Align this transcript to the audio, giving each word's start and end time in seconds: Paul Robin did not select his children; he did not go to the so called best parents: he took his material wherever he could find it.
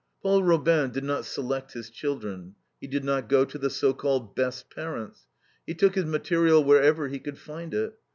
Paul 0.23 0.41
Robin 0.43 0.89
did 0.89 1.03
not 1.03 1.25
select 1.25 1.73
his 1.73 1.91
children; 1.91 2.55
he 2.79 2.87
did 2.87 3.03
not 3.03 3.29
go 3.29 3.45
to 3.45 3.57
the 3.59 3.69
so 3.69 3.93
called 3.93 4.35
best 4.35 4.71
parents: 4.71 5.27
he 5.67 5.75
took 5.75 5.93
his 5.93 6.05
material 6.05 6.63
wherever 6.63 7.07
he 7.07 7.19
could 7.19 7.37
find 7.37 7.71
it. 7.75 7.93